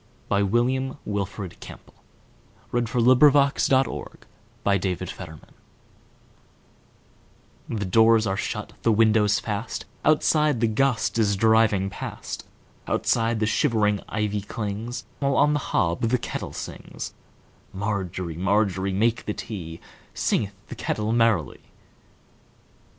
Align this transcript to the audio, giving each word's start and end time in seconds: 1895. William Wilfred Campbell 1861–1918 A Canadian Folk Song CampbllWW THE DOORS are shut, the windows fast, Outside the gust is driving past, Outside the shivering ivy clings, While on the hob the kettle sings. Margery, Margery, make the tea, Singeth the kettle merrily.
1895. 0.29 0.51
William 0.51 0.97
Wilfred 1.05 1.59
Campbell 1.59 1.93
1861–1918 2.73 2.73
A 2.73 2.81
Canadian 4.63 4.95
Folk 4.97 5.07
Song 5.19 5.27
CampbllWW 5.27 5.53
THE 7.81 7.85
DOORS 7.85 8.25
are 8.25 8.35
shut, 8.35 8.73
the 8.81 8.91
windows 8.91 9.39
fast, 9.39 9.85
Outside 10.03 10.59
the 10.59 10.65
gust 10.65 11.19
is 11.19 11.35
driving 11.35 11.91
past, 11.91 12.47
Outside 12.87 13.39
the 13.39 13.45
shivering 13.45 13.99
ivy 14.09 14.41
clings, 14.41 15.05
While 15.19 15.37
on 15.37 15.53
the 15.53 15.59
hob 15.59 16.01
the 16.01 16.17
kettle 16.17 16.53
sings. 16.53 17.13
Margery, 17.71 18.37
Margery, 18.37 18.93
make 18.93 19.27
the 19.27 19.35
tea, 19.35 19.79
Singeth 20.15 20.55
the 20.67 20.73
kettle 20.73 21.11
merrily. 21.11 21.61